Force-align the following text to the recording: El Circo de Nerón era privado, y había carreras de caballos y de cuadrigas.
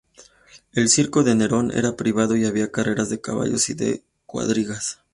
El 0.73 0.89
Circo 0.89 1.21
de 1.23 1.35
Nerón 1.35 1.69
era 1.69 1.95
privado, 1.95 2.35
y 2.35 2.45
había 2.45 2.71
carreras 2.71 3.11
de 3.11 3.21
caballos 3.21 3.69
y 3.69 3.75
de 3.75 4.03
cuadrigas. 4.25 4.97